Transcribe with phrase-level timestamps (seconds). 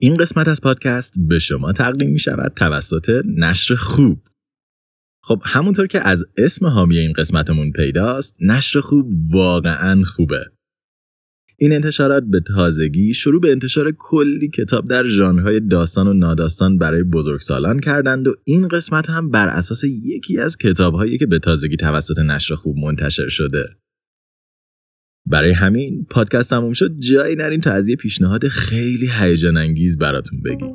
[0.00, 4.22] این قسمت از پادکست به شما تقدیم می شود توسط نشر خوب.
[5.22, 10.44] خب همونطور که از اسم حامی این قسمتمون پیداست نشر خوب واقعا خوبه.
[11.58, 17.02] این انتشارات به تازگی شروع به انتشار کلی کتاب در ژانرهای داستان و ناداستان برای
[17.02, 22.18] بزرگسالان کردند و این قسمت هم بر اساس یکی از کتابهایی که به تازگی توسط
[22.18, 23.64] نشر خوب منتشر شده.
[25.30, 26.98] برای همین پادکست تموم شد.
[26.98, 30.74] جایی نریم تا از یه پیشنهاد خیلی هیجان انگیز براتون بگیم.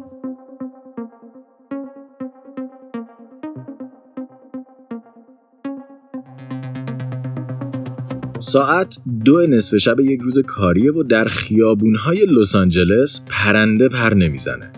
[8.39, 14.73] ساعت دو نصف شب یک روز کاریه و در خیابونهای لس آنجلس پرنده پر نمی‌زنه.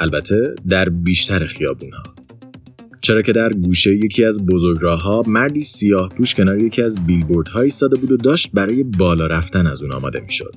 [0.00, 2.13] البته در بیشتر خیابونها.
[3.04, 7.96] چرا که در گوشه یکی از بزرگراهها مردی سیاه پوش کنار یکی از بیلبوردها ایستاده
[7.96, 10.54] بود و داشت برای بالا رفتن از اون آماده می‌شد.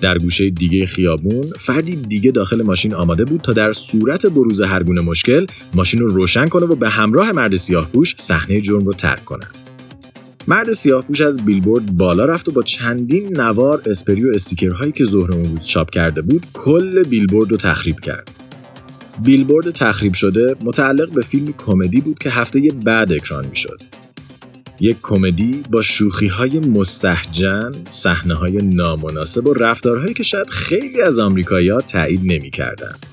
[0.00, 4.82] در گوشه دیگه خیابون فردی دیگه داخل ماشین آماده بود تا در صورت بروز هر
[4.82, 8.92] گونه مشکل ماشین رو روشن کنه و به همراه مرد سیاه پوش صحنه جرم رو
[8.92, 9.44] ترک کنه.
[10.48, 15.04] مرد سیاه پوش از بیلبورد بالا رفت و با چندین نوار اسپری و استیکرهایی که
[15.04, 18.41] ظهر اون روز چاپ کرده بود کل بیلبورد رو تخریب کرد.
[19.18, 23.80] بیلبورد تخریب شده متعلق به فیلم کمدی بود که هفته بعد اکران می‌شد.
[24.80, 31.18] یک کمدی با شوخی های مستحجن، صحنه های نامناسب و رفتارهایی که شاید خیلی از
[31.18, 33.06] آمریکایی‌ها تایید نمی‌کردند.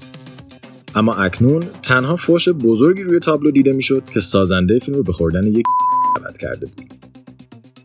[0.95, 5.43] اما اکنون تنها فوش بزرگی روی تابلو دیده می‌شد که سازنده فیلم رو به خوردن
[5.43, 5.65] یک
[6.15, 6.98] دعوت کرده بود.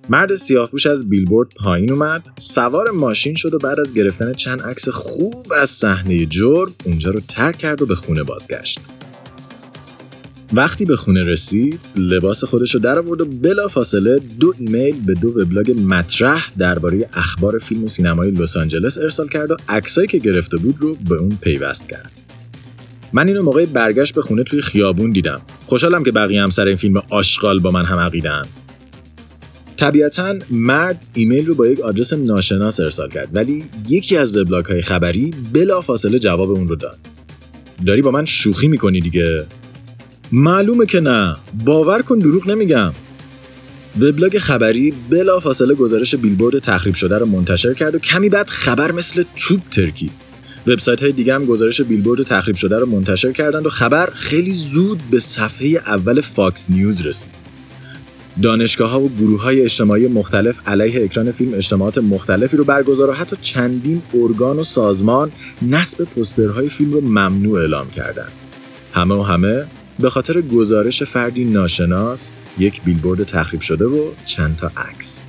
[0.08, 2.28] مرد سیاهپوش از بیلبورد پایین اومد.
[2.38, 7.20] سوار ماشین شد و بعد از گرفتن چند عکس خوب از صحنه جرم اونجا رو
[7.28, 8.80] ترک کرد و به خونه بازگشت.
[10.52, 15.14] وقتی به خونه رسید لباس خودش رو در آورد و بلا فاصله دو ایمیل به
[15.14, 20.19] دو وبلاگ مطرح درباره اخبار فیلم و سینمای لس آنجلس ارسال کرد و عکسایی که
[20.19, 22.12] گرفته بود رو به اون پیوست کرد.
[23.12, 25.41] من اینو موقع برگشت به خونه توی خیابون دیدم.
[25.66, 28.42] خوشحالم که بقیه هم سر این فیلم آشغال با من هم عقیدن
[29.77, 34.83] طبیعتا مرد ایمیل رو با یک آدرس ناشناس ارسال کرد ولی یکی از وبلاگ های
[34.83, 36.99] خبری بلا فاصله جواب اون رو داد.
[37.87, 39.47] داری با من شوخی می‌کنی دیگه؟
[40.33, 41.37] معلومه که نه.
[41.65, 42.93] باور کن دروغ نمیگم.
[44.01, 48.93] وبلاگ خبری بلا فاصله گزارش بیلبورد تخریب شده رو منتشر کرد و کمی بعد خبر
[48.93, 50.11] مثل توپ ترکی
[50.67, 55.03] وبسایت های دیگه هم گزارش بیلبورد تخریب شده رو منتشر کردند و خبر خیلی زود
[55.11, 57.44] به صفحه اول فاکس نیوز رسید.
[58.43, 63.12] دانشگاه ها و گروه های اجتماعی مختلف علیه اکران فیلم اجتماعات مختلفی رو برگزار و
[63.12, 65.31] حتی چندین ارگان و سازمان
[65.62, 68.33] نصب پوسترهای فیلم رو ممنوع اعلام کردند.
[68.93, 69.67] همه و همه
[69.99, 75.23] به خاطر گزارش فردی ناشناس یک بیلبورد تخریب شده و چند تا عکس.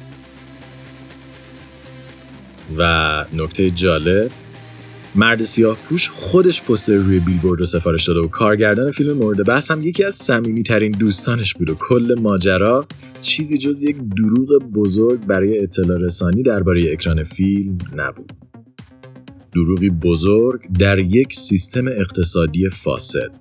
[2.77, 4.31] و نکته جالب
[5.15, 9.71] مرد سیاه پوش خودش پستر روی بیلبورد رو سفارش داده و کارگردان فیلم مورد بحث
[9.71, 10.17] هم یکی از
[10.65, 12.85] ترین دوستانش بود و کل ماجرا
[13.21, 18.33] چیزی جز یک دروغ بزرگ برای اطلاع رسانی درباره اکران فیلم نبود.
[19.53, 23.31] دروغی بزرگ در یک سیستم اقتصادی فاسد.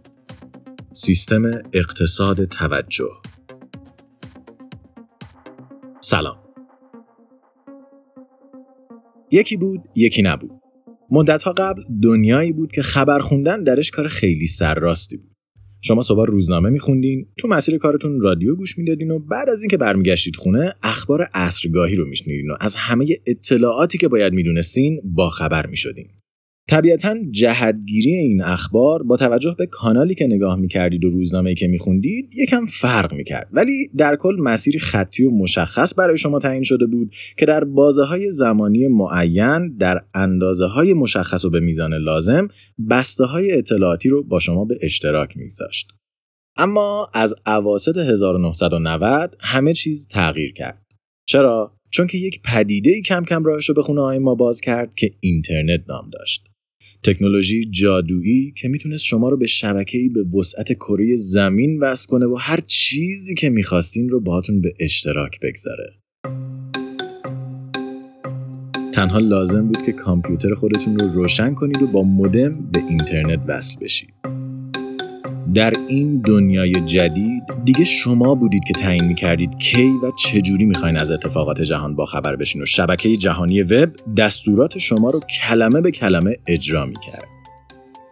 [0.93, 1.43] سیستم
[1.73, 3.11] اقتصاد توجه.
[6.01, 6.37] سلام.
[9.31, 10.64] یکی بود، یکی نبود.
[11.11, 15.35] مدتها قبل دنیایی بود که خبر خوندن درش کار خیلی سرراستی بود.
[15.81, 20.37] شما صبح روزنامه میخوندین تو مسیر کارتون رادیو گوش می‌دادین و بعد از اینکه برمیگشتید
[20.37, 26.07] خونه اخبار عصرگاهی رو میشنیدین و از همه اطلاعاتی که باید می‌دونستین با خبر می‌شدین.
[26.69, 32.31] طبیعتا جهتگیری این اخبار با توجه به کانالی که نگاه می‌کردید و روزنامه که میخوندید
[32.35, 33.49] یکم فرق می‌کرد.
[33.53, 38.05] ولی در کل مسیری خطی و مشخص برای شما تعیین شده بود که در بازه
[38.05, 42.49] های زمانی معین در اندازه های مشخص و به میزان لازم
[42.91, 45.89] بسته های اطلاعاتی رو با شما به اشتراک میگذاشت
[46.57, 50.83] اما از اواسط 1990 همه چیز تغییر کرد.
[51.27, 55.11] چرا؟ چون که یک پدیده کم کم راهش رو به خونه ما باز کرد که
[55.21, 56.54] اینترنت نام داشت.
[57.05, 62.37] تکنولوژی جادویی که می‌تونست شما رو به شبکه‌ای به وسعت کره زمین وصل کنه و
[62.41, 65.93] هر چیزی که می‌خواستین رو باهاتون به اشتراک بگذاره.
[68.93, 73.79] تنها لازم بود که کامپیوتر خودتون رو روشن کنید و با مودم به اینترنت وصل
[73.81, 74.44] بشید.
[75.55, 81.11] در این دنیای جدید دیگه شما بودید که تعیین می‌کردید کی و چجوری می‌خواین از
[81.11, 86.37] اتفاقات جهان با خبر بشین و شبکه جهانی وب دستورات شما رو کلمه به کلمه
[86.47, 87.29] اجرا می‌کرد.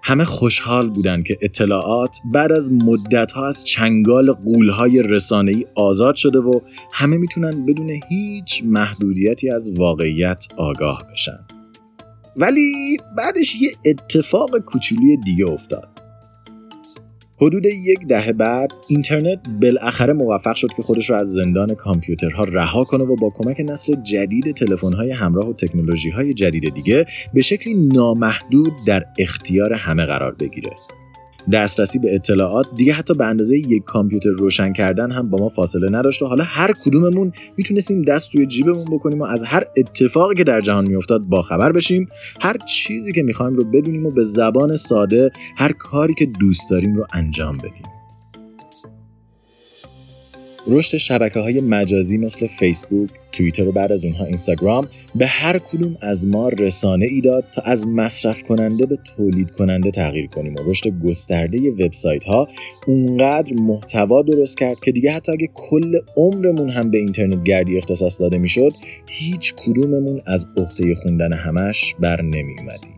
[0.02, 6.60] همه خوشحال بودن که اطلاعات بعد از مدتها از چنگال قولهای رسانه‌ای آزاد شده و
[6.92, 11.46] همه می‌تونن بدون هیچ محدودیتی از واقعیت آگاه بشن.
[12.36, 15.91] ولی بعدش یه اتفاق کوچولی دیگه افتاد
[17.42, 22.84] حدود یک دهه بعد اینترنت بالاخره موفق شد که خودش رو از زندان کامپیوترها رها
[22.84, 28.72] کنه و با کمک نسل جدید تلفن‌های همراه و تکنولوژی‌های جدید دیگه به شکلی نامحدود
[28.86, 30.70] در اختیار همه قرار بگیره.
[31.52, 32.66] دسترسی به اطلاعات.
[32.76, 36.44] دیگه حتی به اندازه یک کامپیوتر روشن کردن هم با ما فاصله نداشت و حالا
[36.44, 41.22] هر کدوممون می‌تونستیم دست توی جیبمون بکنیم و از هر اتفاقی که در جهان میافتاد
[41.22, 42.08] باخبر بشیم.
[42.40, 46.94] هر چیزی که می‌خوایم رو بدونیم و به زبان ساده هر کاری که دوست داریم
[46.94, 48.01] رو انجام بدیم.
[50.66, 55.96] رشد شبکه های مجازی مثل فیسبوک، توییتر و بعد از اونها اینستاگرام به هر کدوم
[56.00, 60.58] از ما رسانه ای داد تا از مصرف کننده به تولید کننده تغییر کنیم و
[60.66, 62.48] رشد گسترده وبسایت ها
[62.86, 68.20] اونقدر محتوا درست کرد که دیگه حتی اگه کل عمرمون هم به اینترنت گردی اختصاص
[68.20, 68.72] داده می‌شد
[69.08, 72.91] هیچ کدوممون از عهده خوندن همش بر نمی اومدیم.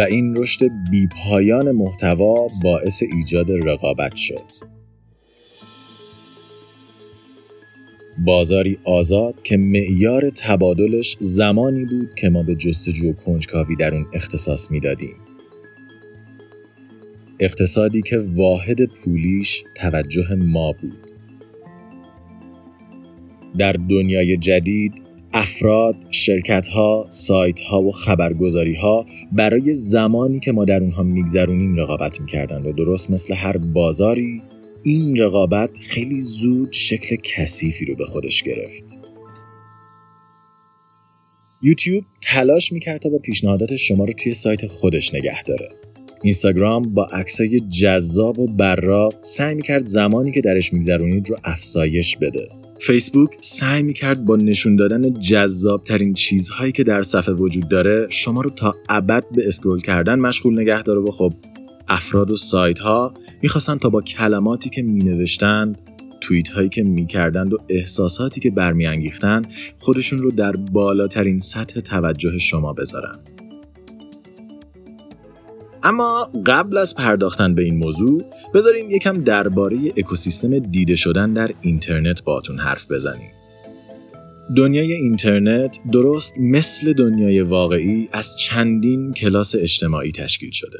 [0.00, 4.44] و این رشد بیپایان محتوا باعث ایجاد رقابت شد.
[8.18, 14.06] بازاری آزاد که معیار تبادلش زمانی بود که ما به جستجو و کنجکاوی در اون
[14.12, 15.16] اختصاص می‌دادیم.
[17.40, 21.10] اقتصادی که واحد پولیش توجه ما بود.
[23.58, 30.64] در دنیای جدید افراد، شرکت ها، سایت ها و خبرگزاری ها برای زمانی که ما
[30.64, 34.42] در اونها میگذرونیم رقابت می‌کردند و درست مثل هر بازاری
[34.82, 39.00] این رقابت خیلی زود شکل کثیفی رو به خودش گرفت.
[41.62, 45.68] یوتیوب تلاش می‌کرد تا با پیشنهادات شما رو توی سایت خودش نگه داره.
[46.22, 52.48] اینستاگرام با عکسای جذاب و براق سعی می‌کرد زمانی که درش میگذرونید رو افزایش بده.
[52.80, 58.40] فیسبوک سعی می‌کرد با نشون دادن جذاب ترین چیزهایی که در صفحه وجود داره شما
[58.40, 61.32] رو تا ابد به اسکرول کردن مشغول نگه داره و خب
[61.88, 65.78] افراد و سایت ها می‌خواستن تا با کلماتی که مینوشتند
[66.20, 69.46] توییت هایی که می‌کردند و احساساتی که برمیانگیختند
[69.78, 73.18] خودشون رو در بالاترین سطح توجه شما بذارن.
[75.82, 78.22] اما قبل از پرداختن به این موضوع
[78.54, 83.30] بذاریم یکم درباره اکوسیستم دیده شدن در اینترنت باتون حرف بزنیم.
[84.56, 90.78] دنیای اینترنت درست مثل دنیای واقعی از چندین کلاس اجتماعی تشکیل شده.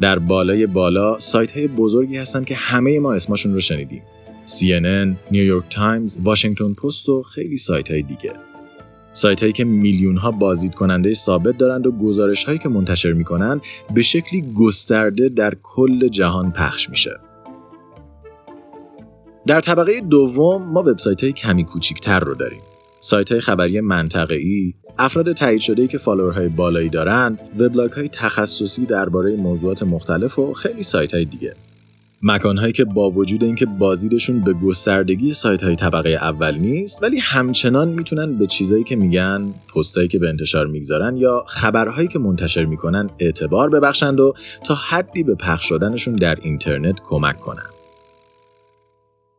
[0.00, 4.02] در بالای بالا سایت های بزرگی هستن که همه ما اسمشون رو شنیدیم.
[4.46, 8.32] CNN، نیویورک تایمز، واشنگتن پست و خیلی سایت های دیگه.
[9.16, 13.60] سایت هایی که میلیون ها بازدید کننده ثابت دارند و گزارش هایی که منتشر می‌کنن
[13.94, 17.10] به شکلی گسترده در کل جهان پخش میشه.
[19.46, 22.60] در طبقه دوم ما وبسایت های کمی کوچیکتر رو داریم.
[23.00, 23.78] سایت های خبری
[24.30, 30.38] ای، افراد تایید شده ای که فالوورهای بالایی دارند، وبلاگ های تخصصی درباره موضوعات مختلف
[30.38, 31.54] و خیلی سایت های دیگه.
[32.26, 37.88] مکانهایی که با وجود اینکه بازدیدشون به گستردگی سایت های طبقه اول نیست ولی همچنان
[37.88, 43.10] می‌تونن به چیزایی که میگن پستایی که به انتشار می‌گذارن یا خبرهایی که منتشر می‌کنن
[43.18, 44.34] اعتبار ببخشند و
[44.64, 47.70] تا حدی به پخش شدنشون در اینترنت کمک کنن.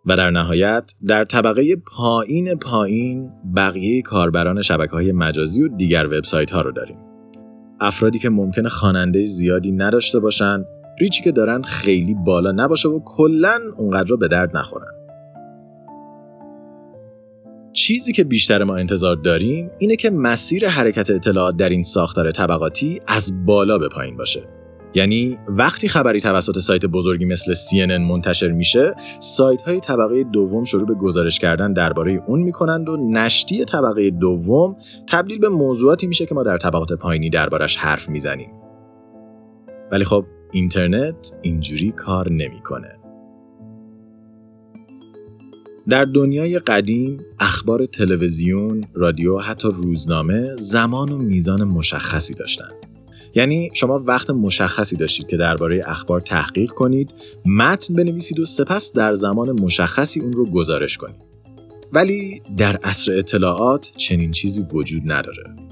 [0.05, 6.51] و در نهایت در طبقه پایین پایین بقیه کاربران شبکه های مجازی و دیگر وبسایت
[6.51, 6.97] ها رو داریم.
[7.81, 10.65] افرادی که ممکنه خواننده زیادی نداشته باشند
[10.99, 14.91] ریچی که دارن خیلی بالا نباشه و کلا اونقدر به درد نخورن.
[17.73, 23.01] چیزی که بیشتر ما انتظار داریم اینه که مسیر حرکت اطلاعات در این ساختار طبقاتی
[23.07, 24.43] از بالا به پایین باشه.
[24.95, 30.85] یعنی وقتی خبری توسط سایت بزرگی مثل CNN منتشر میشه سایت های طبقه دوم شروع
[30.85, 34.75] به گزارش کردن درباره اون می‌کنند و نشتی طبقه دوم
[35.09, 38.51] تبدیل به موضوعاتی میشه که ما در طبقات پایینی دربارش حرف می‌زنیم.
[39.91, 40.25] ولی خب
[40.55, 42.87] اینترنت اینجوری کار نمی‌کنه.
[45.89, 52.73] در دنیای قدیم اخبار تلویزیون، رادیو حتی روزنامه زمان و میزان مشخصی داشتند.
[53.35, 57.13] یعنی شما وقت مشخصی داشتید که درباره اخبار تحقیق کنید،
[57.45, 61.21] متن بنویسید و سپس در زمان مشخصی اون رو گزارش کنید.
[61.93, 65.64] ولی در عصر اطلاعات چنین چیزی وجود نداره.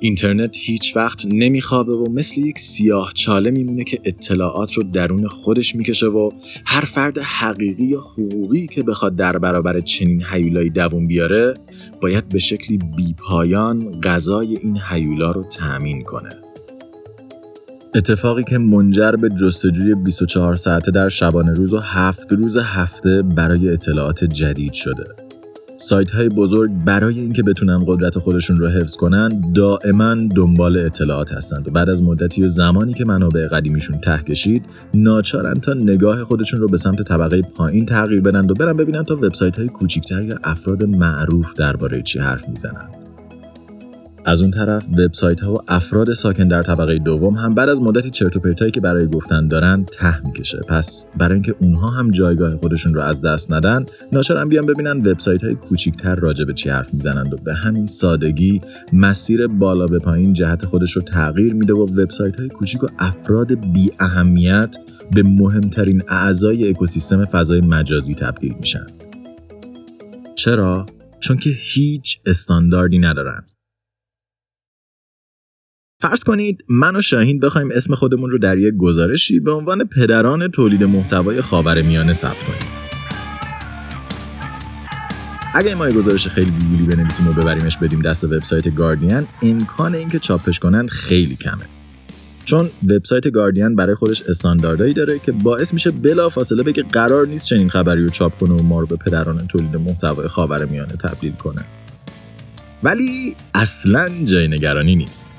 [0.00, 5.74] اینترنت هیچ وقت نمیخوابه و مثل یک سیاه چاله میمونه که اطلاعات رو درون خودش
[5.74, 6.30] می‌کشه و
[6.66, 11.54] هر فرد حقیقی یا حقوقی که بخواد در برابر چنین حیولایی دووم بیاره
[12.00, 16.30] باید به شکلی بیپایان غذای این حیولا رو تأمین کنه.
[17.94, 23.68] اتفاقی که منجر به جستجوی 24 ساعته در شبانه روز و هفت روز هفته برای
[23.68, 25.27] اطلاعات جدید شده.
[25.80, 31.68] سایت های بزرگ برای اینکه بتونن قدرت خودشون رو حفظ کنن دائما دنبال اطلاعات هستند.
[31.68, 36.60] و بعد از مدتی و زمانی که منابع قدیمیشون ته کشید ناچارن تا نگاه خودشون
[36.60, 40.38] رو به سمت طبقه پایین تغییر بدن و برن ببینن تا وبسایت های کوچیکتر یا
[40.44, 43.07] افراد معروف درباره چی حرف می‌زنن.
[44.24, 48.10] از اون طرف وبسایت ها و افراد ساکن در طبقه دوم هم بعد از مدتی
[48.10, 50.58] چرت و پرتایی که برای گفتن دارن ته می‌کشه.
[50.68, 55.44] پس برای اینکه اونها هم جایگاه خودشون رو از دست ندن ناچارن بیان ببینن وبسایت
[55.44, 58.60] های کوچیکتر راجع به چی حرف می‌زنند و به همین سادگی
[58.92, 63.72] مسیر بالا به پایین جهت خودش رو تغییر میده و وبسایت های کوچیک و افراد
[63.72, 64.76] بی اهمیت
[65.14, 68.86] به مهمترین اعضای اکوسیستم فضای مجازی تبدیل میشن.
[70.34, 70.86] چرا؟
[71.20, 73.44] چون که هیچ استانداردی ندارن.
[76.00, 80.48] فرض کنید من و شاهین بخوایم اسم خودمون رو در یک گزارشی به عنوان پدران
[80.48, 82.72] تولید محتوای خاورمیانه ثبت کنیم.
[85.54, 90.18] اگه ما یه گزارش خیلی گوگلی بنویسیم و ببریمش بدیم دست وبسایت گاردین امکان اینکه
[90.18, 91.64] چاپش کنن خیلی کمه.
[92.44, 97.46] چون وبسایت گاردین برای خودش استانداردهایی داره که باعث میشه بلا فاصله بگه قرار نیست
[97.46, 101.64] چنین خبری رو چاپ کنه و ما رو به پدران تولید محتوای خاورمیانه تبدیل کنه.
[102.82, 105.37] ولی اصلا جای نگرانی نیست.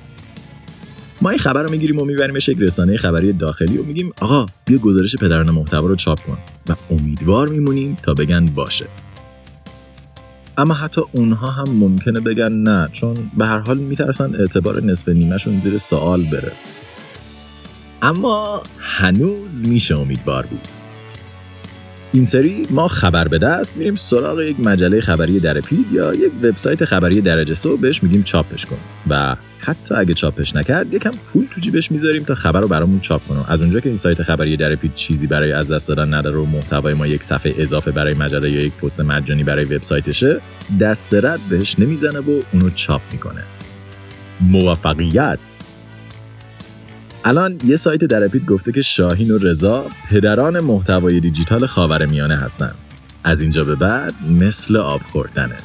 [1.22, 4.78] ما این خبر رو می‌گیریم و میبریمش یک رسانه خبری داخلی و میگیم آقا بیا
[4.78, 6.38] گزارش پدران محتوا رو چاپ کن.
[6.70, 8.86] و امیدوار میمونیم تا بگن باشه.
[10.58, 15.60] اما حتی اونها هم ممکنه بگن نه چون به هر حال میترسن اعتبار نصف نیمهشون
[15.60, 16.52] زیر سوال بره.
[18.02, 20.68] اما هنوز میشه امیدوار بود.
[22.13, 26.86] این سری ما خبر به دست میریم سراغ یک مجله خبری درپید یا یک وبسایت
[26.86, 28.78] خبری درجه سه و بهش میگیم چاپش کن.
[29.10, 33.28] و حتی اگه چاپش نکرد یکم پول تو جیبش می‌ذاریم تا خبر رو برامون چاپ
[33.28, 33.51] کنه.
[33.51, 36.94] از اونجا که این سایت خبری درپید چیزی برای از دست دادن نداره و محتوای
[36.94, 40.42] ما یک صفحه اضافه برای مجله یا یک پست مجانی برای وبسایتشه
[40.80, 43.44] دست رد بهش نمی‌زنه و اونو چاپ می‌کنه.
[44.42, 45.39] موفقیت
[47.26, 52.72] الان یه سایت درپید گفته که شاهین و رضا پدران محتوای دیجیتال خاورمیانه هستن.
[53.24, 55.56] از اینجا به بعد مثل آب خوردنه.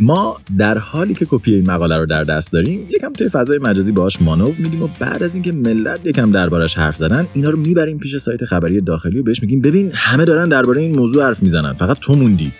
[0.00, 3.92] ما در حالی که کپی این مقاله رو در دست داریم یکم توی فضای مجازی
[3.92, 7.98] باهاش مانور میدیم و بعد از اینکه ملت یکم دربارش حرف زدن اینا رو می‌بریم
[7.98, 11.72] پیش سایت خبری داخلی و بهش میگیم ببین همه دارن درباره این موضوع حرف می‌زنن.
[11.72, 12.52] فقط تو موندی.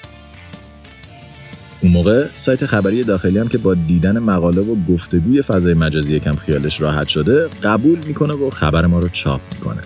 [1.80, 6.35] اون موقع سایت خبری داخلی هم که با دیدن مقاله و گفتگوی فضای مجازی یکم
[6.35, 9.83] خیالش راحت شده قبول می‌کنه و خبر ما رو چاپ می‌کنه.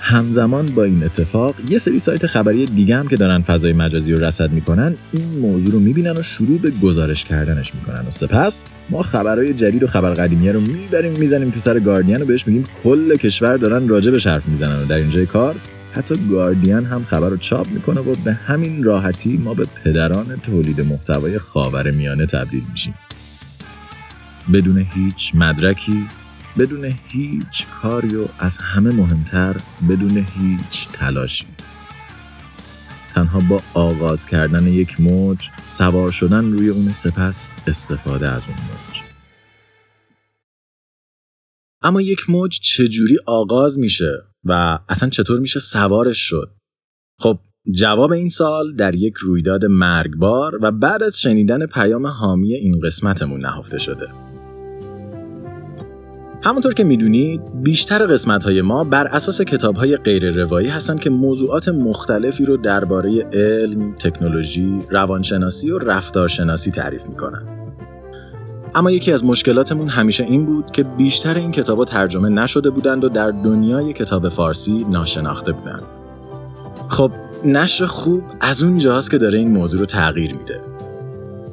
[0.00, 4.24] همزمان با این اتفاق یه سری سایت خبری دیگه هم که دارن فضای مجازی رو
[4.24, 8.06] رصد می‌کنن این موضوع رو می‌بینن و شروع به گزارش کردنش می‌کنن.
[8.06, 12.24] و سپس ما خبرهای جدید و خبر قدیمیه رو می‌بریم می‌زنیم تو سر گاردین و
[12.24, 15.54] بهش میگیم کل کشور دارن راجبش حرف می‌زنن و در اینجای کار
[15.94, 20.80] حتی گاردین هم خبر رو چاپ می‌کنه و به همین راحتی ما به پدران تولید
[20.80, 22.94] محتوای خاور میانه تبدیل میشیم.
[24.52, 26.08] بدون هیچ مدرکی
[26.58, 29.56] بدون هیچ کاری و از همه مهمتر
[29.88, 31.46] بدون هیچ تلاشی.
[33.14, 39.02] تنها با آغاز کردن یک موج سوار شدن روی اون سپس استفاده از اون موج.
[41.82, 46.50] اما یک موج چجوری آغاز میشه؟ و اصلا چطور میشه سوارش شد
[47.18, 47.38] خب
[47.74, 53.40] جواب این سال در یک رویداد مرگبار و بعد از شنیدن پیام حامی این قسمتمون
[53.40, 54.08] نهفته شده
[56.44, 61.10] همونطور که می‌دونید بیشتر قسمت های ما بر اساس کتاب های غیر روایی هستند که
[61.10, 67.42] موضوعات مختلفی رو درباره علم، تکنولوژی، روانشناسی و رفتارشناسی تعریف می‌کنن.
[68.74, 73.08] اما یکی از مشکلاتمون همیشه این بود که بیشتر این کتابا ترجمه نشده بودند و
[73.08, 75.82] در دنیای کتاب فارسی ناشناخته بودند.
[76.88, 77.10] خب
[77.44, 80.60] نشر خوب از اون جاست که داره این موضوع رو تغییر میده.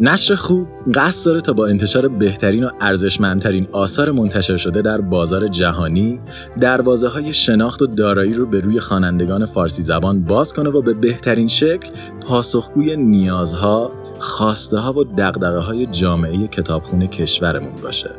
[0.02, 5.48] نشر خوب قصد داره تا با انتشار بهترین و ارزشمندترین آثار منتشر شده در بازار
[5.48, 6.20] جهانی
[6.60, 10.94] دروازه های شناخت و دارایی رو به روی خوانندگان فارسی زبان باز کنه و به
[10.94, 11.90] بهترین شکل
[12.28, 18.10] پاسخگوی نیازها، خواسته ها و دقدقه های جامعه کتابخونه کشورمون باشه.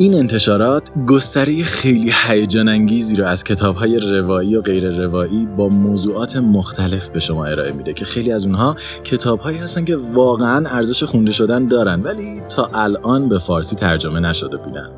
[0.00, 5.68] این انتشارات گستره خیلی هیجان انگیزی رو از کتاب های روایی و غیر روایی با
[5.68, 10.68] موضوعات مختلف به شما ارائه میده که خیلی از اونها کتاب هایی هستن که واقعا
[10.68, 14.88] ارزش خونده شدن دارن ولی تا الان به فارسی ترجمه نشده بودن.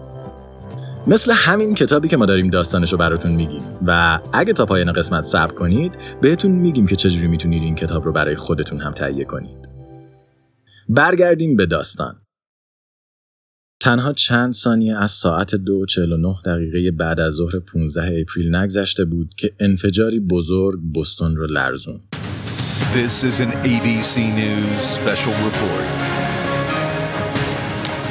[1.07, 5.25] مثل همین کتابی که ما داریم داستانش رو براتون میگیم و اگه تا پایان قسمت
[5.25, 9.72] صبر کنید بهتون میگیم که چجوری می‌تونید این کتاب رو برای خودتون هم تهیه کنید.
[10.95, 12.23] برگردیم به داستان.
[13.81, 19.35] تنها چند ثانیه از ساعت دو نه دقیقه بعد از ظهر 15 اپریل نگذشته بود
[19.37, 22.01] که انفجاری بزرگ بستون رو لرزون.
[22.95, 26.12] This is an ABC News special report.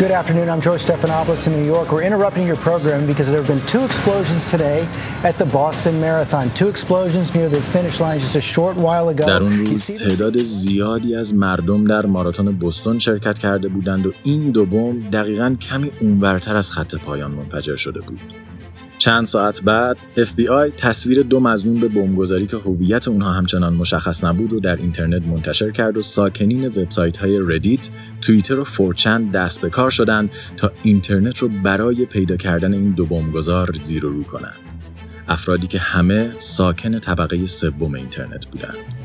[0.03, 0.47] Good afternoon.
[0.53, 1.87] I'm George Stephanopoulos in New York.
[1.93, 4.81] We're interrupting your program because there have been two explosions today
[5.29, 6.47] at the Boston Marathon.
[6.61, 9.27] Two explosions near the finish line just a short while ago.
[9.27, 14.51] در اون روز تعداد زیادی از مردم در ماراتون بوستون شرکت کرده بودند و این
[14.51, 18.21] دو بمب دقیقاً کمی اونورتر از خط پایان منفجر شده بود.
[19.02, 24.52] چند ساعت بعد FBI تصویر دو مزنون به بمبگذاری که هویت اونها همچنان مشخص نبود
[24.52, 27.90] رو در اینترنت منتشر کرد و ساکنین وبسایت های ردیت،
[28.22, 33.06] توییتر و فورچند دست به کار شدند تا اینترنت رو برای پیدا کردن این دو
[33.06, 34.60] بمبگذار زیر و رو کنند.
[35.28, 39.01] افرادی که همه ساکن طبقه سوم اینترنت بودند.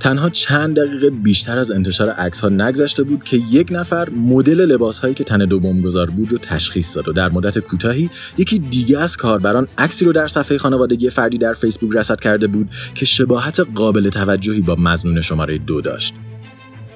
[0.00, 4.98] تنها چند دقیقه بیشتر از انتشار عکس ها نگذشته بود که یک نفر مدل لباس
[4.98, 8.98] هایی که تن دو بمبگذار بود رو تشخیص داد و در مدت کوتاهی یکی دیگه
[8.98, 13.60] از کاربران عکسی رو در صفحه خانوادگی فردی در فیسبوک رصد کرده بود که شباهت
[13.74, 16.14] قابل توجهی با مظنون شماره دو داشت.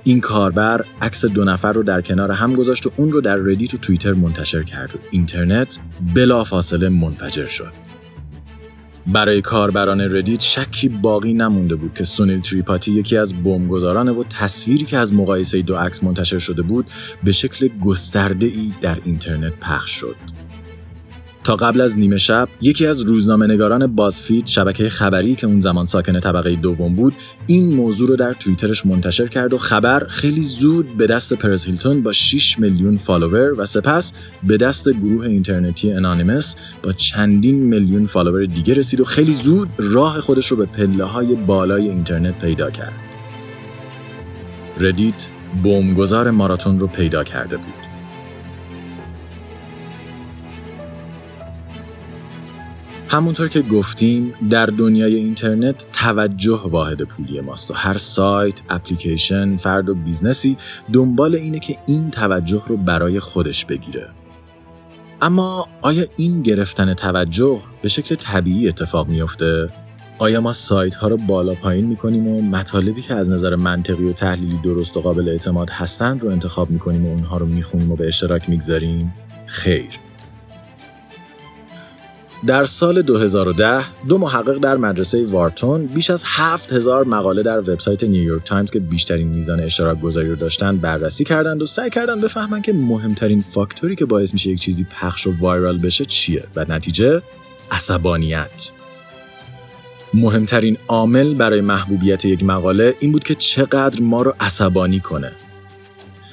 [0.04, 3.74] این کاربر عکس دو نفر رو در کنار هم گذاشت و اون رو در ردیت
[3.74, 5.78] و توییتر منتشر کرد و اینترنت
[6.14, 7.79] بلافاصله منفجر شد.
[9.12, 14.84] برای کاربران ردیت شکی باقی نمونده بود که سونیل تریپاتی یکی از بمبگذاران و تصویری
[14.84, 16.86] که از مقایسه دو عکس منتشر شده بود
[17.24, 20.39] به شکل گسترده ای در اینترنت پخش شد.
[21.44, 26.20] تا قبل از نیمه شب یکی از روزنامه‌نگاران BuzzFeed شبکه خبری که اون زمان ساکن
[26.20, 27.14] طبقه دوم بود
[27.46, 32.02] این موضوع رو در توییترش منتشر کرد و خبر خیلی زود به دست پرز هیلتون
[32.02, 38.44] با 6 میلیون follower و سپس به دست گروه اینترنتی Anonymous با چندین میلیون follower
[38.44, 42.94] دیگه رسید و خیلی زود راه خودش رو به پله های بالای اینترنت پیدا کرد.
[44.80, 45.28] ردیت
[45.64, 47.79] بمبگذار ماراتون رو پیدا کرده بود.
[53.10, 59.88] همونطور که گفتیم در دنیای اینترنت توجه واحد پولی ماست و هر سایت، اپلیکیشن، فرد
[59.88, 60.56] و business ی
[60.92, 64.08] دنبال اینه که این توجه رو برای خودش بگیره.
[65.20, 69.66] اما آیا این گرفتن توجه به شکل طبیعی اتفاق میافته؟
[70.18, 74.12] آیا ما سایت ها رو بالا پایین می‌کنیم و مطالبی که از نظر منطقی و
[74.12, 78.06] تحلیلی درست و قابل اعتماد هستند رو انتخاب می‌کنیم و اونها رو می‌خونیم و به
[78.06, 79.14] اشتراک می‌گذاریم؟
[79.46, 80.09] خیر.
[82.46, 88.44] در سال 2010 دو محقق در مدرسه وارتون بیش از 7000 مقاله در وبسایت نیویورک
[88.44, 92.72] تایمز که بیشترین میزان اشتراک گذاری رو داشتند بررسی کردند و سعی کردند بفهمند که
[92.72, 97.22] مهمترین فاکتوری که باعث میشه یک چیزی پخش و viral بشه چیه و نتیجه
[97.70, 98.70] عصبانیت.
[100.14, 105.32] مهمترین عامل برای محبوبیت یک مقاله این بود که چقدر ما رو عصبانی کنه.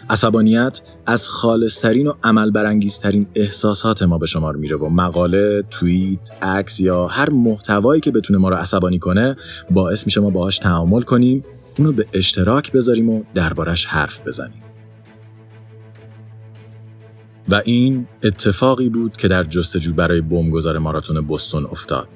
[0.10, 6.80] عصبانیت از خالصترین و عمل برانگیزترین احساسات ما به شمار میره و مقاله، توییت، عکس
[6.80, 9.36] یا هر محتوایی که بتونه ما رو عصبانی کنه
[9.72, 11.46] باعث میشه ما باهاش تعامل کنیم،
[11.78, 14.63] اونو به اشتراک بذاریم و دربارش حرف بزنیم.
[17.50, 22.08] و این اتفاقی بود که در جستجو برای بمبگذار ماراتون بوستون افتاد.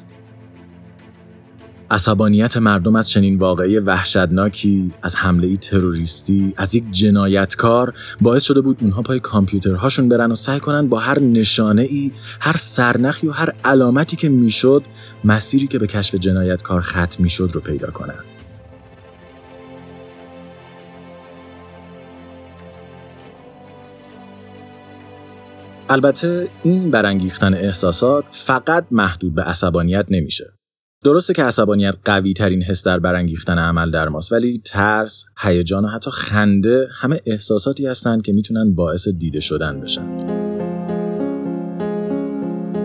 [1.91, 8.77] عصبانیت مردم از چنین واقعی وحشتناکی از حمله تروریستی از یک جنایتکار باعث شده بود
[8.81, 13.53] اونها پای کامپیوترهاشون برن و سعی کنن با هر نشانه ای هر سرنخی و هر
[13.65, 14.83] علامتی که می‌شد
[15.23, 18.23] مسیری که به کشف جنایتکار ختم می‌شد رو پیدا کنن.
[25.89, 30.60] البته این برانگیختن احساسات فقط محدود به عصبانیت نمیشه.
[31.03, 35.87] درسته که عصبانیت قوی ترین حس در برانگیختن عمل در ماست ولی ترس، هیجان و
[35.87, 40.07] حتی خنده همه احساساتی هستند که می‌تونن باعث دیده شدن بشن.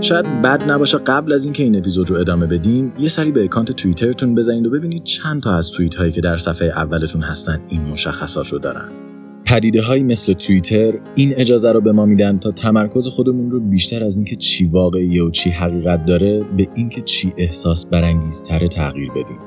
[0.00, 3.72] شاید بد نباشه قبل از اینکه این اپیزود رو ادامه بدیم یه سری به اکانت
[3.72, 7.82] توییترتون بزنید و ببینید چند تا از توییت هایی که در صفحه اولتون هستن این
[7.82, 9.05] مشخصات رو دارن.
[9.46, 14.04] پدیده هایی مثل توییتر این اجازه رو به ما میدن تا تمرکز خودمون رو بیشتر
[14.04, 19.38] از اینکه چی واقعیه و چی حقیقت داره به اینکه چی احساس برانگیزتره تغییر بدیم.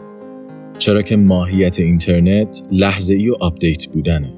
[0.77, 4.33] چرا که ماهیت اینترنت لحظه ای و update بودنه.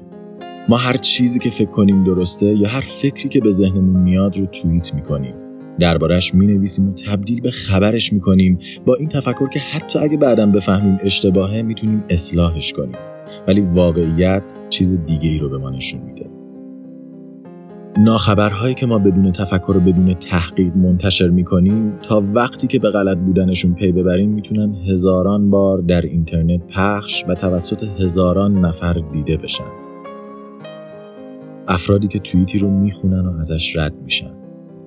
[0.68, 4.46] ما هر چیزی که فکر کنیم درسته یا هر فکری که به ذهنمون میاد رو
[4.46, 5.34] توییت می‌کنیم.
[5.78, 8.58] دربارش می نویسیم و تبدیل به خبرش می‌کنیم.
[8.86, 12.96] با این تفکر که حتی اگه بعدم بفهمیم اشتباهه می‌تونیم اصلاحش کنیم.
[13.48, 16.30] ولی واقعیت چیز دیگه ای رو به ما نشون میده.
[17.98, 23.18] ناخبرهایی که ما بدون تفکر و بدون تحقیق منتشر می‌کنیم تا وقتی که به غلط
[23.18, 29.64] بودنشون پی ببریم می‌تونن هزاران بار در اینترنت پخش و توسط هزاران نفر دیده بشن.
[31.68, 34.30] افرادی که توییتی رو می‌خونن و ازش رد میشن.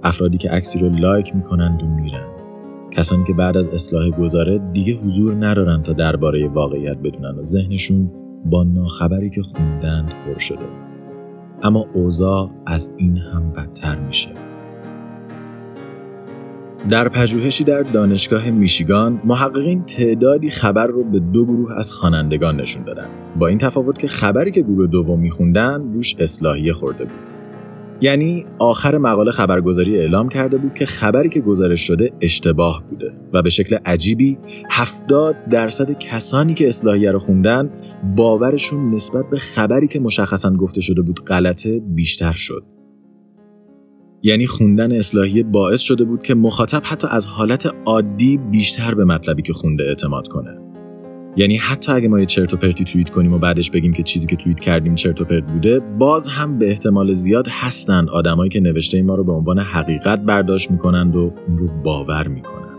[0.04, 2.28] افرادی که عکسی رو لایک می‌کنند و میرن.
[2.92, 8.12] کسانی که بعد از اصلاح گذاره دیگه حضور ندارن تا درباره واقعیت بدونن و ذهنشون
[8.46, 10.70] با ناخبری که خوندند پر شده.
[11.64, 14.30] اما اوضاع از این هم بدتر میشه.
[16.90, 22.84] در پژوهشی در دانشگاه میشیگان محققین تعدادی خبر رو به دو گروه از خوانندگان نشون
[22.84, 23.08] دادن.
[23.40, 27.35] با این تفاوت که خبری که گروه دوم میخوندن روش اصلاحیه خورده بود.
[28.06, 33.42] یعنی آخر مقاله خبرگزاری اعلام کرده بود که خبری که گزارش شده اشتباه بوده و
[33.42, 34.38] به شکل عجیبی
[34.72, 37.70] 70 درصد کسانی که اصلاحیه رو خوندن
[38.16, 42.64] باورشون نسبت به خبری که مشخصا گفته شده بود غلطه بیشتر شد.
[44.24, 49.42] یعنی خوندن اصلاحیه باعث شده بود که مخاطب حتی از حالت عادی بیشتر به مطلبی
[49.42, 50.75] که خونده اعتماد کنه.
[51.38, 54.28] یعنی حتی اگه ما یه چرت و پرتی توییت کنیم و بعدش بگیم که چیزی
[54.28, 58.60] که توییت کردیم چرت و پرت بوده باز هم به احتمال زیاد هستن آدمایی که
[58.60, 62.78] نوشته ما رو به عنوان حقیقت برداشت می‌کنند و اون رو باور می‌کنند.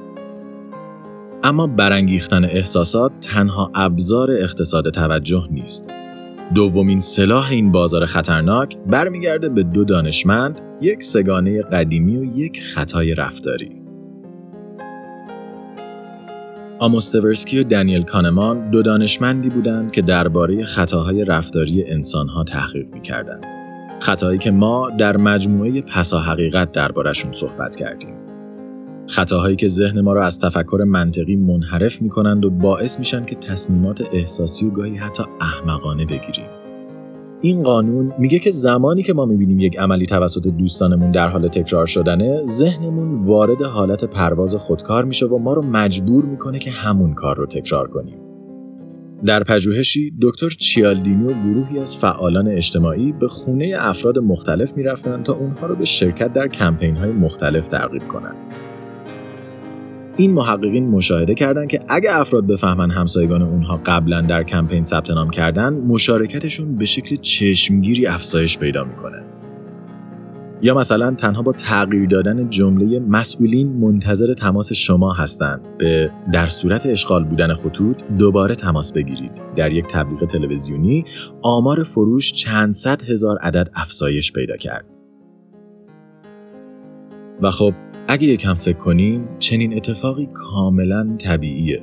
[1.44, 5.90] اما برانگیختن احساسات تنها ابزار اقتصاد توجه نیست.
[6.54, 13.14] دومین سلاح این بازار خطرناک برمیگرده به دو دانشمند یک سگانه قدیمی و یک خطای
[13.14, 13.85] رفتاری.
[16.78, 23.44] آموستورسکی و دنیل کانمان دو دانشمندی بودند که درباره خطاهای رفتاری انسانها تحقیق می‌کردند.
[24.00, 28.14] خطایی که ما در مجموعه پسا حقیقت دربارشون صحبت کردیم.
[29.08, 34.02] خطاهایی که ذهن ما را از تفکر منطقی منحرف می‌کنند و باعث میشن که تصمیمات
[34.12, 36.65] احساسی و گاهی حتی احمقانه بگیریم.
[37.40, 41.86] این قانون میگه که زمانی که ما می‌بینیم یک عملی توسط دوستانمون در حال تکرار
[41.86, 47.36] شدنه ذهنمون وارد حالت پرواز خودکار میشه و ما رو مجبور می‌کنه که همون کار
[47.36, 48.18] رو تکرار کنیم.
[49.24, 55.32] در پژوهشی دکتر چیالدینی و گروهی از فعالان اجتماعی به خونه افراد مختلف می‌رفتند تا
[55.34, 58.36] اونها رو به شرکت در کمپین های مختلف ترغیب کنند
[60.16, 65.30] این محققین مشاهده کردند که اگه افراد بفهمن همسایگان اونها قبلا در کمپین ثبت نام
[65.30, 69.24] کردن مشارکتشون به شکل چشمگیری افزایش پیدا می‌کنه.
[70.62, 75.60] یا مثلا تنها با تغییر دادن جمله مسئولین منتظر تماس شما هستند.
[75.78, 79.32] به در صورت اشغال بودن خطوط دوباره تماس بگیرید.
[79.56, 81.04] در یک تبلیغ تلویزیونی
[81.42, 84.86] آمار فروش چند صد هزار عدد افزایش پیدا کرد.
[87.42, 87.74] و خب
[88.08, 91.82] اگه یکم فکر کنیم چنین اتفاقی کاملا طبیعیه.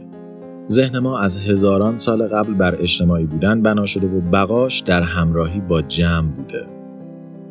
[0.69, 5.59] ذهن ما از هزاران سال قبل بر اجتماعی بودن بنا شده و بقاش در همراهی
[5.59, 6.67] با جمع بوده.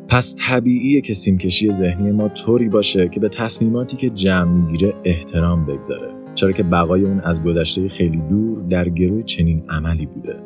[0.07, 5.65] پس طبیعیه که سیمکشی ذهنی ما طوری باشه که به تصمیماتی که جمع می‌گیره احترام
[5.65, 6.09] بگذاره.
[6.35, 10.39] چرا که بقای اون از گذشته خیلی دور در گروه چنین عملی بوده.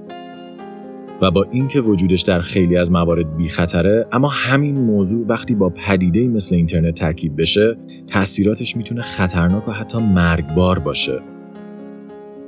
[1.21, 5.69] و با اینکه وجودش در خیلی از موارد بی خطره اما همین موضوع وقتی با
[5.69, 7.77] پدیده مثل اینترنت ترکیب بشه
[8.07, 11.19] تاثیراتش می‌تونه خطرناک و حتی مرگبار باشه.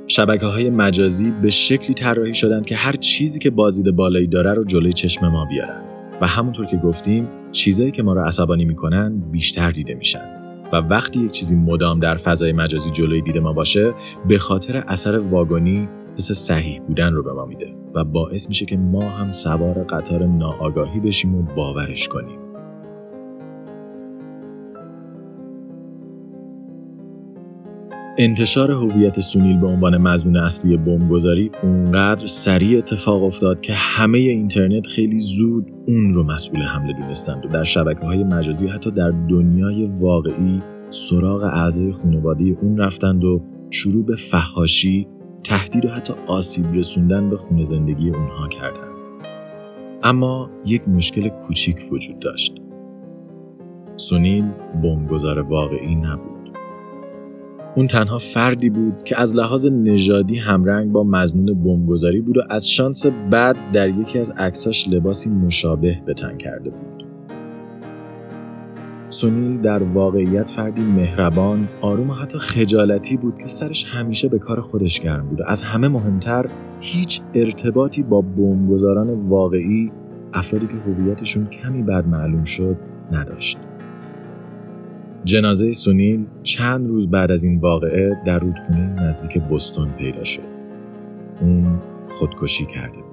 [0.06, 4.64] شبکه های مجازی به شکلی طراحی شدن که هر چیزی که بازدید بالایی داره رو
[4.64, 5.82] جلوی چشم ما بیارن.
[6.20, 10.40] و همونطور که گفتیم چیزایی که ما رو عصبانی می‌کنن بیشتر دیده میشن.
[10.72, 13.94] و وقتی یک چیزی مدام در فضای مجازی جلوی دید ما باشه
[14.28, 17.79] به خاطر اثر واگونی حس صحیح بودن رو به ما میده.
[17.94, 22.50] و باعث میشه که ما هم سوار قطار ناآگاهی بشیم و باورش کنیم.
[28.18, 34.86] انتشار هویت سونیل به عنوان مزنون اصلی بمبگذاری اونقدر سریع اتفاق افتاد که همه اینترنت
[34.86, 39.84] خیلی زود اون رو مسئول حمله دونستند و در شبکه های مجازی حتی در دنیای
[39.84, 45.08] واقعی سراغ اعضای خانواده اون رفتند و شروع به فهاشی
[45.44, 48.90] تهدید و حتی آسیب رسوندن به خونه زندگی اونها کردند.
[50.02, 52.54] اما یک مشکل کوچیک وجود داشت.
[53.96, 54.44] سونیل
[54.82, 56.30] بمبگذار واقعی نبود.
[57.76, 62.70] اون تنها فردی بود که از لحاظ نژادی همرنگ با مزنون بمبگذاری بود و از
[62.70, 66.99] شانس بعد در یکی از عکساش لباسی مشابه به تن کرده بود.
[69.10, 74.60] سونیل در واقعیت فردی مهربان، آروم و حتی خجالتی بود که سرش همیشه به کار
[74.60, 76.46] خودش گرم بود و از همه مهمتر
[76.80, 79.92] هیچ ارتباطی با بمبگذاران واقعی
[80.32, 82.76] افرادی که هویتشون کمی بعد معلوم شد
[83.12, 83.58] نداشت.
[85.24, 90.42] جنازه سونیل چند روز بعد از این واقعه در رودخونه نزدیک بستون پیدا شد.
[91.40, 91.78] اون
[92.10, 93.09] خودکشی کرده بود.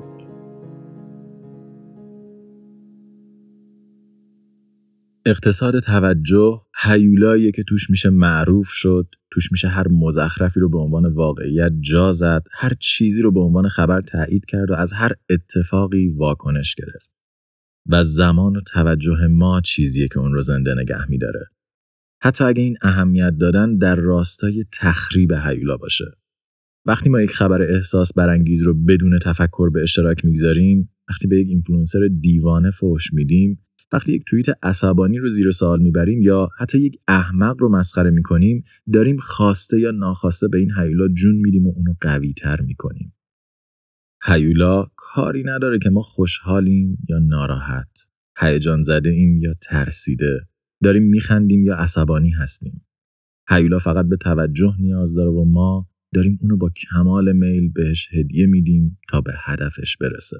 [5.27, 11.13] اقتصاد توجه هیولاییه که توش میشه معروف شد توش میشه هر مزخرفی رو به عنوان
[11.13, 16.07] واقعیت جا زد هر چیزی رو به عنوان خبر تایید کرد و از هر اتفاقی
[16.07, 17.11] واکنش گرفت
[17.89, 21.45] و زمان و توجه ما چیزیه که اون رو زنده نگه میداره
[22.21, 26.05] حتی اگه این اهمیت دادن در راستای تخریب هیولا باشه.
[26.85, 31.47] وقتی ما یک خبر احساس برانگیز رو بدون تفکر به اشتراک می‌گذاریم، وقتی به یک
[31.47, 36.99] اینفلوئنسر دیوانه فوش میدیم، وقتی یک توییت عصبانی رو زیر سوال می‌بریم یا حتی یک
[37.07, 41.93] احمق رو مسخره می‌کنیم، داریم خواسته یا ناخواسته به این هیولا جون میدیم و اونو
[42.01, 43.13] قوی تر می‌کنیم.
[44.25, 48.07] هیولا کاری نداره که ما خوشحالیم یا ناراحت،
[48.39, 50.47] هیجان زده ایم یا ترسیده،
[50.83, 52.85] داریم میخندیم یا عصبانی هستیم.
[53.49, 58.45] هیولا فقط به توجه نیاز داره و ما داریم اونو با کمال میل بهش هدیه
[58.45, 60.37] میدیم تا به هدفش برسه.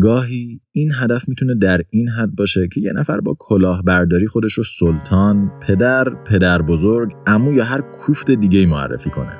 [0.00, 4.64] گاهی این هدف می‌تونه در این حد باشه که یه نفر با کلاهبرداری خودش رو
[4.64, 9.32] سلطان، پدر، پدر بزرگ، امو یا هر کوفت دیگه معرفی کنه.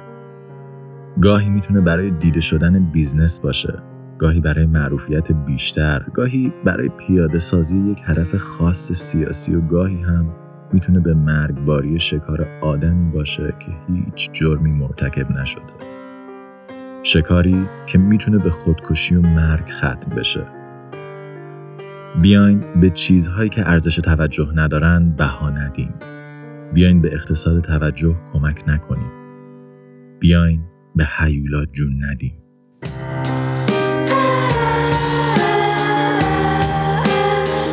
[1.23, 3.83] گاهی می‌تونه برای دیده شدن بیزنس باشه،
[4.19, 10.35] گاهی برای معروفیت بیشتر، گاهی برای پیاده سازی یک هدف خاص سیاسی و گاهی هم
[10.73, 15.76] می‌تونه به مرگباری شکار آدمی باشه که هیچ جرمی مرتکب نشده.
[17.07, 20.47] شکاری که می‌تونه به خودکشی و مرگ ختم بشه.
[22.23, 25.95] بیاین به چیزهایی که ارزش توجه ندارن بها ندیم.
[26.75, 29.11] بیاین به اقتصاد توجه کمک نکنیم.
[30.21, 30.61] بیاین
[30.97, 32.35] به هیولا جون ندیم.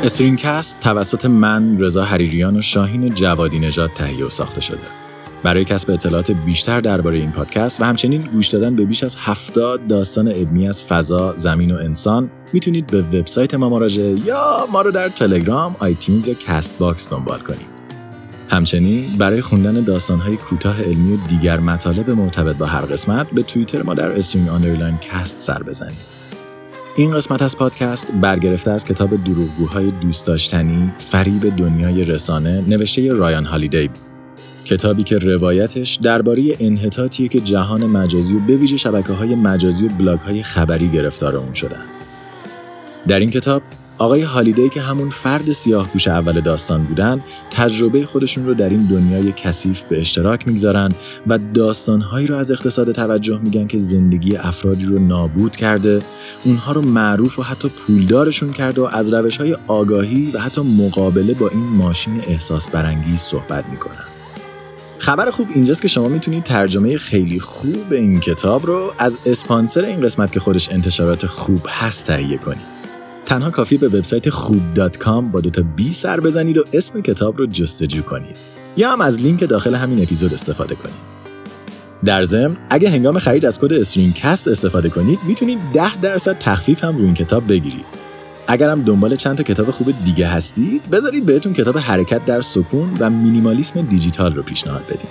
[0.03, 5.02] StringCast توسط من رضا حریریان و شاهین جوادی نژاد تهیه و ساخته شده.
[5.43, 9.87] برای کسب اطلاعات بیشتر درباره این پادکست و همچنین گوش دادن به بیش از 70
[9.87, 14.91] داستان علمی از فضا، زمین و انسان می‌تونید به وبسایت ما مراجعه یا ما رو
[14.91, 17.73] در تلگرام، iTunes یا Castbox دنبال کنید.
[18.49, 23.83] همچنین برای خوندن داستانهای کوتاه علمی و دیگر مطالب مرتبط با هر قسمت به توییتر
[23.83, 26.23] ما در String underline Cast سر بزنید.
[26.97, 33.45] این قسمت از پادکست برگرفته از کتاب دروغگوهای دوست داشتنی فریب دنیای رسانه نوشته رایان
[33.45, 33.89] هالیدی
[34.65, 39.89] کتابی که روایتش درباره انحطاطیه که جهان مجازی و به ویژه شبکه های مجازی و
[39.89, 41.85] بلاگ های خبری گرفتار اون شدن.
[43.07, 43.61] در این کتاب
[43.97, 47.21] آقای هالیدی که همون فرد سیاه پوش اول داستان بودن
[47.51, 50.91] تجربه خودشون رو در این دنیای کثیف به اشتراک می‌گذارن
[51.27, 56.01] و داستانهایی رو از اقتصاد توجه میگن که زندگی افرادی رو نابود کرده
[56.45, 61.33] اونها رو معروف و حتی پولدارشون کرده و از روش های آگاهی و حتی مقابله
[61.33, 64.12] با این ماشین احساس برانگیز صحبت می‌کنن
[65.03, 70.01] خبر خوب اینجاست که شما می‌تونید ترجمه خیلی خوب این کتاب رو از اسپانسر این
[70.01, 72.73] قسمت که خودش انتشارات خوب هست تهیه کنید.
[73.25, 77.47] تنها کافیه به وبسایت خوب dot با دوتا B سر بزنید و اسم کتاب رو
[77.47, 78.35] جستجو کنید.
[78.77, 80.95] یا هم از لینک داخل همین اپیزود استفاده کنید.
[82.05, 86.95] در ضمن اگه هنگام خرید از کد StringCast استفاده کنید می‌تونید 10 درصد تخفیف هم
[86.95, 88.02] روی این کتاب بگیرید.
[88.53, 93.09] اگرم دنبال چند تا کتاب خوب دیگه هستید بذارید بهتون کتاب حرکت در سکون و
[93.09, 95.09] مینیمالیسم دیجیتال رو پیشنهاد بدیم.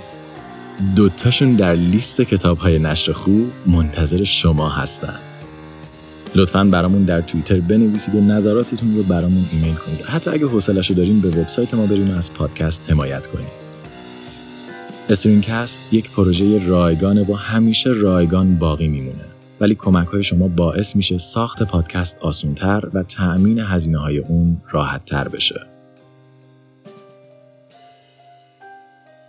[0.96, 5.14] دوتاشون در لیست کتاب های نشر خوب منتظر شما هستن.
[6.34, 10.00] لطفا برامون در توییتر بنویسید و نظراتتون رو برامون ایمیل کنید.
[10.00, 13.62] حتی اگه حوصلش رو دارین به وبسایت ما برین و از پادکست حمایت کنید.
[15.10, 19.31] استرینکست یک پروژه رایگانه و همیشه رایگان باقی میمونه.
[19.62, 25.04] ولی کمک های شما باعث میشه ساخت پادکست آسونتر و تأمین هزینه های اون راحت
[25.04, 25.60] تر بشه.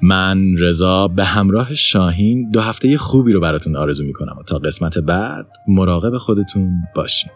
[0.01, 4.97] من رضا به همراه شاهین دو هفته خوبی رو براتون آرزو می‌کنم و تا قسمت
[4.97, 7.31] بعد مراقب خودتون باشین.